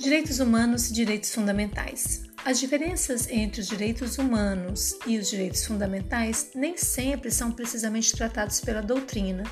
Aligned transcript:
Direitos 0.00 0.38
humanos 0.38 0.88
e 0.88 0.92
direitos 0.92 1.34
fundamentais. 1.34 2.22
As 2.44 2.60
diferenças 2.60 3.28
entre 3.28 3.60
os 3.60 3.66
direitos 3.66 4.16
humanos 4.16 4.96
e 5.04 5.18
os 5.18 5.28
direitos 5.28 5.66
fundamentais 5.66 6.50
nem 6.54 6.76
sempre 6.76 7.32
são 7.32 7.50
precisamente 7.50 8.12
tratados 8.12 8.60
pela 8.60 8.80
doutrina. 8.80 9.42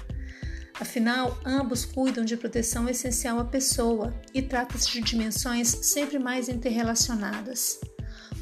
Afinal, 0.79 1.37
ambos 1.45 1.85
cuidam 1.85 2.24
de 2.24 2.37
proteção 2.37 2.88
essencial 2.88 3.40
à 3.40 3.45
pessoa 3.45 4.15
e 4.33 4.40
trata-se 4.40 4.88
de 4.93 5.01
dimensões 5.01 5.67
sempre 5.83 6.17
mais 6.17 6.49
interrelacionadas. 6.49 7.81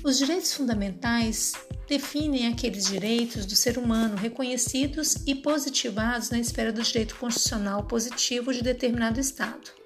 Os 0.04 0.18
direitos 0.18 0.52
fundamentais 0.52 1.54
definem 1.88 2.48
aqueles 2.48 2.84
direitos 2.84 3.46
do 3.46 3.56
ser 3.56 3.78
humano 3.78 4.14
reconhecidos 4.14 5.16
e 5.26 5.34
positivados 5.34 6.28
na 6.28 6.38
esfera 6.38 6.70
do 6.70 6.82
direito 6.82 7.16
constitucional 7.16 7.84
positivo 7.84 8.52
de 8.52 8.62
determinado 8.62 9.18
Estado 9.18 9.83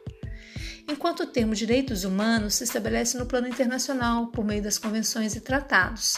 enquanto 0.88 1.20
o 1.20 1.26
termo 1.26 1.54
direitos 1.54 2.04
humanos 2.04 2.54
se 2.54 2.64
estabelece 2.64 3.18
no 3.18 3.26
plano 3.26 3.46
internacional 3.46 4.28
por 4.28 4.44
meio 4.44 4.62
das 4.62 4.78
convenções 4.78 5.36
e 5.36 5.40
tratados. 5.40 6.16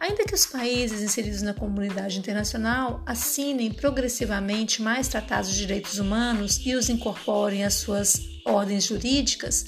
Ainda 0.00 0.24
que 0.24 0.34
os 0.34 0.46
países 0.46 1.02
inseridos 1.02 1.42
na 1.42 1.52
comunidade 1.52 2.18
internacional 2.18 3.02
assinem 3.06 3.72
progressivamente 3.72 4.82
mais 4.82 5.08
tratados 5.08 5.50
de 5.50 5.58
direitos 5.58 5.98
humanos 5.98 6.60
e 6.64 6.74
os 6.74 6.88
incorporem 6.88 7.64
às 7.64 7.74
suas 7.74 8.18
ordens 8.46 8.84
jurídicas, 8.84 9.66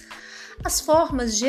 as 0.64 0.80
formas 0.80 1.36
de 1.36 1.46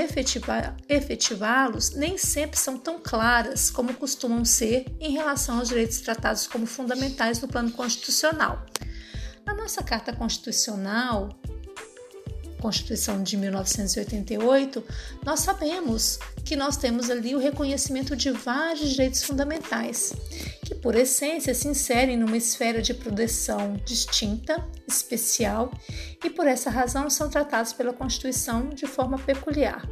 efetivá-los 0.89 1.91
nem 1.91 2.17
sempre 2.17 2.59
são 2.59 2.77
tão 2.77 2.99
claras 2.99 3.69
como 3.69 3.93
costumam 3.93 4.43
ser 4.43 4.85
em 4.99 5.13
relação 5.13 5.59
aos 5.59 5.69
direitos 5.69 5.99
tratados 6.01 6.47
como 6.47 6.65
fundamentais 6.65 7.39
no 7.39 7.47
plano 7.47 7.71
constitucional. 7.71 8.65
Na 9.45 9.53
nossa 9.53 9.83
Carta 9.83 10.13
Constitucional, 10.13 11.29
Constituição 12.63 13.21
de 13.21 13.35
1988, 13.35 14.81
nós 15.25 15.41
sabemos 15.41 16.17
que 16.45 16.55
nós 16.55 16.77
temos 16.77 17.09
ali 17.09 17.35
o 17.35 17.37
reconhecimento 17.37 18.15
de 18.15 18.31
vários 18.31 18.91
direitos 18.91 19.21
fundamentais, 19.21 20.13
que 20.65 20.73
por 20.73 20.95
essência 20.95 21.53
se 21.53 21.67
inserem 21.67 22.15
numa 22.15 22.37
esfera 22.37 22.81
de 22.81 22.93
proteção 22.93 23.75
distinta, 23.85 24.65
especial, 24.87 25.73
e 26.23 26.29
por 26.29 26.47
essa 26.47 26.69
razão 26.69 27.09
são 27.09 27.29
tratados 27.29 27.73
pela 27.73 27.91
Constituição 27.91 28.69
de 28.69 28.87
forma 28.87 29.19
peculiar. 29.19 29.85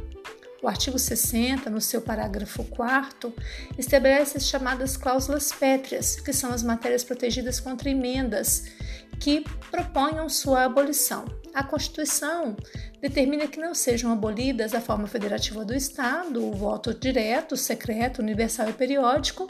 O 0.62 0.66
artigo 0.66 0.98
60, 0.98 1.68
no 1.68 1.80
seu 1.80 2.00
parágrafo 2.00 2.64
4, 2.64 3.34
estabelece 3.76 4.38
as 4.38 4.46
chamadas 4.46 4.96
cláusulas 4.96 5.52
pétreas, 5.52 6.16
que 6.16 6.32
são 6.32 6.50
as 6.50 6.62
matérias 6.62 7.04
protegidas 7.04 7.60
contra 7.60 7.90
emendas 7.90 8.64
que 9.20 9.44
proponham 9.70 10.26
sua 10.30 10.64
abolição. 10.64 11.41
A 11.54 11.62
Constituição 11.62 12.56
determina 13.00 13.46
que 13.46 13.60
não 13.60 13.74
sejam 13.74 14.10
abolidas 14.10 14.74
a 14.74 14.80
forma 14.80 15.06
federativa 15.06 15.64
do 15.64 15.74
Estado, 15.74 16.42
o 16.42 16.52
voto 16.52 16.94
direto, 16.94 17.56
secreto, 17.56 18.22
universal 18.22 18.70
e 18.70 18.72
periódico, 18.72 19.46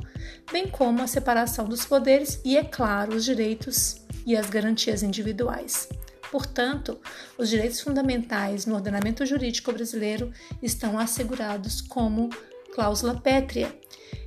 bem 0.51 0.67
como 0.67 1.01
a 1.01 1.07
separação 1.07 1.65
dos 1.65 1.85
poderes 1.85 2.41
e, 2.45 2.57
é 2.57 2.65
claro, 2.65 3.15
os 3.15 3.25
direitos 3.25 4.03
e 4.27 4.37
as 4.37 4.51
garantias 4.51 5.03
individuais. 5.03 5.89
Portanto, 6.31 6.99
os 7.39 7.51
direitos 7.51 7.81
fundamentais 7.81 8.67
no 8.67 8.75
ordenamento 8.75 9.25
jurídico 9.25 9.71
brasileiro 9.71 10.33
estão 10.63 10.99
assegurados 10.99 11.81
como 11.83 12.31
cláusula 12.75 13.21
pétrea. 13.21 13.73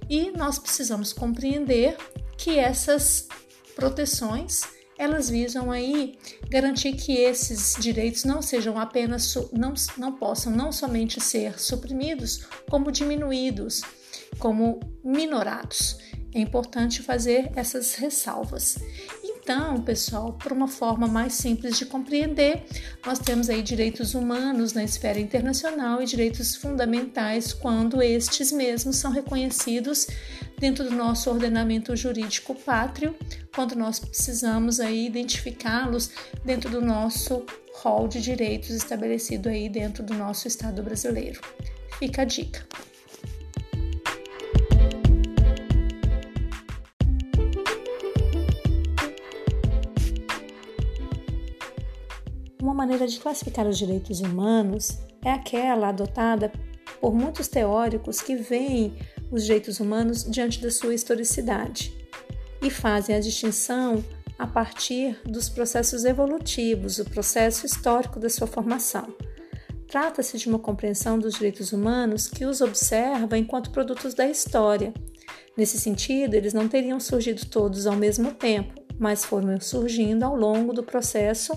E 0.09 0.31
nós 0.31 0.59
precisamos 0.59 1.12
compreender 1.12 1.98
que 2.38 2.59
essas 2.59 3.28
proteções 3.76 4.75
elas 4.98 5.30
visam 5.30 5.72
aí 5.72 6.18
garantir 6.50 6.94
que 6.94 7.14
esses 7.14 7.76
direitos 7.80 8.24
não 8.24 8.42
sejam 8.42 8.80
apenas 8.80 9.36
não, 9.52 9.74
não 9.98 10.12
possam 10.14 10.52
não 10.56 10.72
somente 10.72 11.20
ser 11.20 11.60
suprimidos, 11.60 12.46
como 12.69 12.92
diminuídos, 12.92 13.81
como 14.40 14.80
minorados. 15.03 15.97
É 16.34 16.40
importante 16.40 17.02
fazer 17.02 17.50
essas 17.56 17.96
ressalvas. 17.96 18.78
Então, 19.24 19.80
pessoal, 19.81 20.34
por 20.34 20.52
uma 20.52 20.68
forma 20.68 21.08
mais 21.08 21.34
simples 21.34 21.78
de 21.78 21.86
compreender, 21.86 22.66
nós 23.06 23.19
temos 23.19 23.50
aí 23.50 23.62
direitos 23.62 24.16
humanos 24.16 24.74
na 24.74 24.84
esfera 24.84 25.19
internacional 25.19 26.02
e 26.02 26.06
direitos 26.06 26.56
fundamentais 26.56 27.53
quando 27.53 28.02
estes 28.02 28.52
mesmos 28.52 28.98
são 28.98 29.12
reconhecidos 29.12 30.08
dentro 30.58 30.84
do 30.84 30.92
nosso 30.92 31.30
ordenamento 31.30 31.96
jurídico 31.96 32.56
pátrio, 32.56 33.16
quando 33.54 33.76
nós 33.76 34.00
precisamos 34.00 34.80
aí 34.80 35.06
identificá-los 35.06 36.12
dentro 36.44 36.70
do 36.70 36.82
nosso 36.82 37.46
rol 37.76 38.08
de 38.08 38.22
direitos 38.22 38.70
estabelecido 38.70 39.50
aí 39.50 39.70
dentro 39.70 40.04
do 40.04 40.14
nosso 40.14 40.48
Estado 40.48 40.82
brasileiro. 40.82 41.42
Fica 42.00 42.22
a 42.22 42.26
dica. 42.26 42.66
Uma 52.62 52.74
maneira 52.74 53.08
de 53.08 53.20
classificar 53.20 53.68
os 53.68 53.78
direitos 53.78 54.22
humanos 54.22 54.98
é 55.24 55.32
aquela 55.32 55.90
adotada 55.90 56.52
por 57.00 57.14
muitos 57.14 57.48
teóricos 57.48 58.22
que 58.22 58.36
veem 58.36 58.96
os 59.31 59.44
direitos 59.44 59.80
humanos 59.80 60.24
diante 60.24 60.62
da 60.62 60.72
sua 60.72 60.94
historicidade 60.94 61.94
e 62.62 62.69
fazem 62.69 63.16
a 63.16 63.19
distinção 63.19 64.03
a 64.38 64.46
partir 64.46 65.18
dos 65.25 65.47
processos 65.47 66.03
evolutivos, 66.03 67.00
o 67.00 67.06
processo 67.06 67.66
histórico 67.66 68.19
da 68.19 68.30
sua 68.30 68.47
formação. 68.47 69.16
Trata-se 69.88 70.38
de 70.38 70.50
uma 70.50 70.59
compreensão 70.59 71.18
dos 71.18 71.36
direitos 71.36 71.72
humanos 71.72 72.28
que 72.28 72.46
os 72.46 72.59
observa 72.59 73.38
enquanto 73.38 73.72
produtos 73.72 74.13
da 74.13 74.28
história. 74.28 74.94
Nesse 75.56 75.80
sentido, 75.80 76.34
eles 76.34 76.53
não 76.53 76.68
teriam 76.68 77.00
surgido 77.00 77.46
todos 77.46 77.88
ao 77.88 77.96
mesmo 77.96 78.34
tempo, 78.34 78.74
mas 79.00 79.24
foram 79.24 79.59
surgindo 79.62 80.24
ao 80.24 80.36
longo 80.36 80.74
do 80.74 80.84
processo 80.84 81.53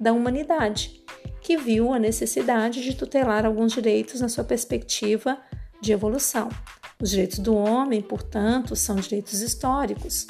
da 0.00 0.12
humanidade, 0.12 1.04
que 1.40 1.56
viu 1.56 1.92
a 1.92 1.98
necessidade 1.98 2.82
de 2.82 2.94
tutelar 2.94 3.46
alguns 3.46 3.72
direitos 3.72 4.20
na 4.20 4.28
sua 4.28 4.42
perspectiva 4.42 5.38
de 5.80 5.92
evolução. 5.92 6.48
Os 7.00 7.10
direitos 7.10 7.38
do 7.38 7.54
homem, 7.54 8.00
portanto, 8.00 8.74
são 8.74 8.96
direitos 8.96 9.40
históricos, 9.40 10.26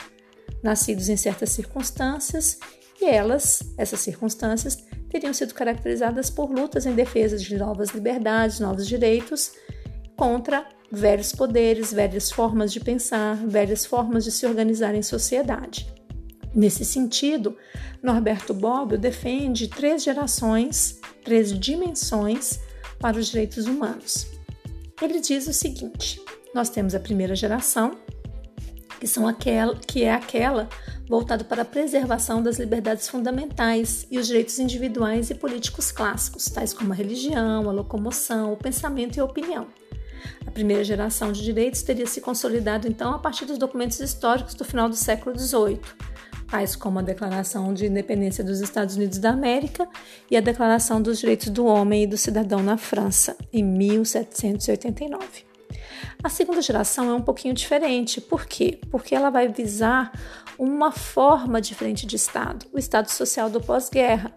nascidos 0.62 1.09
em 1.09 1.16
certas 1.16 1.50
circunstâncias, 1.50 2.59
e 3.00 3.04
elas, 3.04 3.62
essas 3.78 4.00
circunstâncias, 4.00 4.78
teriam 5.09 5.32
sido 5.32 5.54
caracterizadas 5.54 6.28
por 6.28 6.50
lutas 6.50 6.87
em 6.87 6.94
defesa 6.94 7.37
de 7.37 7.56
novas 7.56 7.91
liberdades, 7.91 8.59
novos 8.59 8.87
direitos, 8.87 9.53
contra 10.16 10.66
velhos 10.91 11.32
poderes, 11.32 11.93
velhas 11.93 12.31
formas 12.31 12.72
de 12.72 12.81
pensar, 12.81 13.37
velhas 13.47 13.84
formas 13.84 14.25
de 14.25 14.33
se 14.33 14.47
organizar 14.47 14.94
em 14.94 15.03
sociedade. 15.03 15.87
Nesse 16.54 16.84
sentido, 16.84 17.56
Norberto 18.03 18.54
Bobbio 18.54 18.97
defende 18.97 19.69
três 19.69 20.03
gerações, 20.03 20.98
três 21.22 21.53
dimensões 21.59 22.59
para 22.98 23.19
os 23.19 23.28
direitos 23.28 23.66
humanos. 23.66 24.27
Ele 25.03 25.21
diz 25.21 25.47
o 25.47 25.53
seguinte: 25.53 26.21
nós 26.56 26.70
temos 26.70 26.94
a 26.94 27.00
primeira 27.00 27.36
geração, 27.36 27.98
que, 28.98 29.06
são 29.06 29.28
aquela, 29.28 29.76
que 29.76 30.04
é 30.04 30.12
aquela 30.14 30.68
voltada 31.06 31.44
para 31.44 31.62
a 31.62 31.64
preservação 31.66 32.42
das 32.42 32.58
liberdades 32.58 33.08
fundamentais 33.08 34.06
e 34.10 34.18
os 34.18 34.26
direitos 34.26 34.58
individuais 34.58 35.28
e 35.28 35.34
políticos 35.34 35.92
clássicos, 35.92 36.46
tais 36.46 36.72
como 36.72 36.94
a 36.94 36.96
religião, 36.96 37.68
a 37.68 37.72
locomoção, 37.72 38.54
o 38.54 38.56
pensamento 38.56 39.18
e 39.18 39.20
a 39.20 39.24
opinião. 39.24 39.66
A 40.46 40.50
primeira 40.50 40.82
geração 40.82 41.30
de 41.30 41.44
direitos 41.44 41.82
teria 41.82 42.06
se 42.06 42.22
consolidado 42.22 42.88
então 42.88 43.12
a 43.12 43.18
partir 43.18 43.44
dos 43.44 43.58
documentos 43.58 44.00
históricos 44.00 44.54
do 44.54 44.64
final 44.64 44.88
do 44.88 44.96
século 44.96 45.38
XVIII, 45.38 45.78
tais 46.50 46.74
como 46.74 46.98
a 46.98 47.02
Declaração 47.02 47.74
de 47.74 47.84
Independência 47.84 48.42
dos 48.42 48.60
Estados 48.60 48.97
Unidos 48.97 49.18
da 49.18 49.30
América 49.30 49.86
e 50.30 50.36
a 50.38 50.41
Declaração 50.41 51.02
dos 51.02 51.18
Direitos 51.18 51.50
do 51.50 51.66
Homem 51.66 52.04
e 52.04 52.06
do 52.06 52.16
Cidadão 52.16 52.62
na 52.62 52.78
França, 52.78 53.36
em 53.52 53.62
1789. 53.62 55.46
A 56.22 56.28
segunda 56.28 56.60
geração 56.60 57.10
é 57.10 57.15
um 57.15 57.22
pouquinho 57.22 57.54
diferente. 57.54 58.21
Por 58.21 58.47
quê? 58.47 58.81
Porque 58.91 59.15
ela 59.15 59.31
vai 59.31 59.48
visar 59.48 60.13
uma 60.59 60.91
forma 60.91 61.60
diferente 61.60 62.07
de 62.07 62.16
Estado, 62.16 62.66
o 62.72 62.78
Estado 62.78 63.10
social 63.10 63.51
do 63.51 63.60
pós-guerra. 63.60 64.37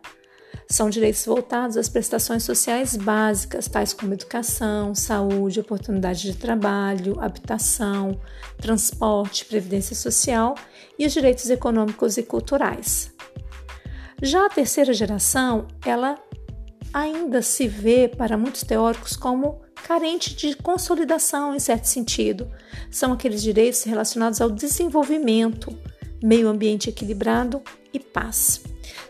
São 0.72 0.88
direitos 0.88 1.26
voltados 1.26 1.78
às 1.78 1.90
prestações 1.90 2.44
sociais 2.44 2.96
básicas, 2.96 3.68
tais 3.68 3.92
como 3.92 4.14
educação, 4.14 4.94
saúde, 4.94 5.60
oportunidade 5.60 6.22
de 6.22 6.36
trabalho, 6.36 7.20
habitação, 7.20 8.20
transporte, 8.58 9.46
previdência 9.46 9.96
social 9.96 10.54
e 10.98 11.08
os 11.08 11.14
direitos 11.14 11.50
econômicos 11.50 12.18
e 12.18 12.24
culturais. 12.24 13.12
Já 14.22 14.46
a 14.46 14.50
terceira 14.50 14.94
geração, 14.94 15.66
ela 15.84 16.20
ainda 16.94 17.42
se 17.42 17.68
vê 17.68 18.08
para 18.08 18.38
muitos 18.38 18.64
teóricos 18.64 19.16
como 19.16 19.62
carente 19.84 20.36
de 20.36 20.56
consolidação 20.56 21.56
em 21.56 21.60
certo 21.60 21.86
sentido. 21.86 22.50
São 22.92 23.14
aqueles 23.14 23.42
direitos 23.42 23.84
relacionados 23.84 24.42
ao 24.42 24.50
desenvolvimento, 24.50 25.76
meio 26.22 26.48
ambiente 26.48 26.90
equilibrado 26.90 27.62
e 27.94 28.00
paz. 28.00 28.62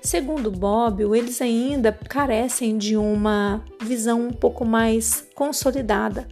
Segundo 0.01 0.49
Bob, 0.51 1.03
eles 1.15 1.41
ainda 1.41 1.91
carecem 1.91 2.77
de 2.77 2.95
uma 2.95 3.63
visão 3.83 4.27
um 4.27 4.31
pouco 4.31 4.63
mais 4.65 5.27
consolidada. 5.35 6.27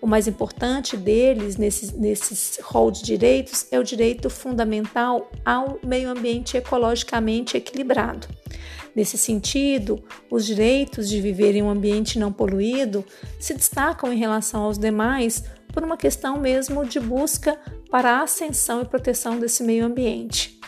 O 0.00 0.06
mais 0.06 0.28
importante 0.28 0.96
deles, 0.96 1.56
nesses, 1.56 1.92
nesses 1.92 2.58
rol 2.62 2.90
de 2.90 3.02
direitos, 3.02 3.66
é 3.70 3.78
o 3.78 3.84
direito 3.84 4.28
fundamental 4.28 5.30
ao 5.44 5.78
meio 5.82 6.10
ambiente 6.10 6.56
ecologicamente 6.56 7.56
equilibrado. 7.56 8.28
Nesse 8.94 9.18
sentido, 9.18 10.02
os 10.30 10.46
direitos 10.46 11.08
de 11.08 11.20
viver 11.20 11.56
em 11.56 11.62
um 11.62 11.70
ambiente 11.70 12.18
não 12.18 12.32
poluído 12.32 13.04
se 13.40 13.52
destacam 13.54 14.12
em 14.12 14.18
relação 14.18 14.62
aos 14.62 14.78
demais 14.78 15.44
por 15.72 15.82
uma 15.82 15.96
questão 15.96 16.38
mesmo 16.38 16.84
de 16.84 17.00
busca 17.00 17.58
para 17.90 18.12
a 18.12 18.22
ascensão 18.22 18.82
e 18.82 18.84
proteção 18.84 19.38
desse 19.38 19.64
meio 19.64 19.84
ambiente. 19.84 20.60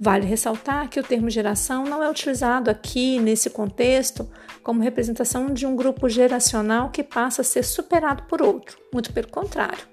Vale 0.00 0.26
ressaltar 0.26 0.88
que 0.90 0.98
o 0.98 1.04
termo 1.04 1.30
geração 1.30 1.84
não 1.84 2.02
é 2.02 2.10
utilizado 2.10 2.68
aqui, 2.68 3.20
nesse 3.20 3.48
contexto, 3.48 4.28
como 4.62 4.82
representação 4.82 5.46
de 5.54 5.64
um 5.64 5.76
grupo 5.76 6.08
geracional 6.08 6.90
que 6.90 7.04
passa 7.04 7.42
a 7.42 7.44
ser 7.44 7.62
superado 7.62 8.24
por 8.24 8.42
outro, 8.42 8.76
muito 8.92 9.12
pelo 9.12 9.28
contrário. 9.28 9.86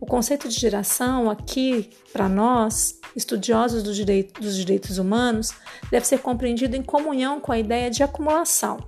O 0.00 0.06
conceito 0.06 0.48
de 0.48 0.54
geração, 0.54 1.28
aqui, 1.28 1.90
para 2.12 2.28
nós, 2.28 2.98
estudiosos 3.14 3.82
do 3.82 3.92
direito, 3.92 4.40
dos 4.40 4.56
direitos 4.56 4.98
humanos, 4.98 5.52
deve 5.90 6.06
ser 6.06 6.18
compreendido 6.18 6.76
em 6.76 6.82
comunhão 6.82 7.40
com 7.40 7.52
a 7.52 7.58
ideia 7.58 7.90
de 7.90 8.02
acumulação, 8.02 8.78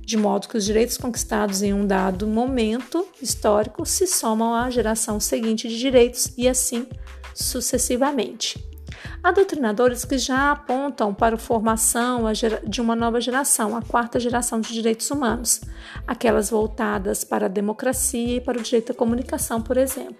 de 0.00 0.16
modo 0.16 0.48
que 0.48 0.56
os 0.56 0.64
direitos 0.64 0.96
conquistados 0.96 1.62
em 1.62 1.72
um 1.72 1.86
dado 1.86 2.26
momento 2.26 3.06
histórico 3.20 3.84
se 3.86 4.06
somam 4.06 4.54
à 4.54 4.68
geração 4.70 5.18
seguinte 5.18 5.68
de 5.68 5.78
direitos 5.78 6.32
e 6.36 6.48
assim 6.48 6.86
sucessivamente. 7.34 8.74
Há 9.22 9.32
doutrinadores 9.32 10.04
que 10.04 10.18
já 10.18 10.52
apontam 10.52 11.14
para 11.14 11.36
a 11.36 11.38
formação 11.38 12.24
de 12.66 12.80
uma 12.80 12.94
nova 12.94 13.20
geração, 13.20 13.76
a 13.76 13.82
quarta 13.82 14.20
geração 14.20 14.60
de 14.60 14.72
direitos 14.72 15.10
humanos, 15.10 15.62
aquelas 16.06 16.50
voltadas 16.50 17.24
para 17.24 17.46
a 17.46 17.48
democracia 17.48 18.36
e 18.36 18.40
para 18.40 18.58
o 18.58 18.62
direito 18.62 18.92
à 18.92 18.94
comunicação, 18.94 19.62
por 19.62 19.76
exemplo. 19.76 20.16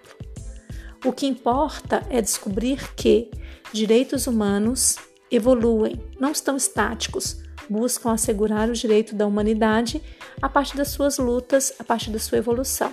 O 1.05 1.13
que 1.13 1.27
importa 1.27 2.03
é 2.09 2.19
descobrir 2.19 2.95
que 2.95 3.29
direitos 3.71 4.25
humanos 4.25 4.95
evoluem, 5.29 6.01
não 6.19 6.31
estão 6.31 6.57
estáticos, 6.57 7.37
buscam 7.69 8.11
assegurar 8.11 8.69
o 8.69 8.73
direito 8.73 9.13
da 9.15 9.27
humanidade 9.27 10.01
a 10.41 10.49
partir 10.49 10.75
das 10.75 10.87
suas 10.87 11.19
lutas, 11.19 11.71
a 11.77 11.83
partir 11.83 12.09
da 12.09 12.17
sua 12.17 12.39
evolução. 12.39 12.91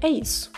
É 0.00 0.08
isso. 0.08 0.50